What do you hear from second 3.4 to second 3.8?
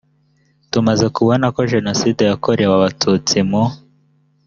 mu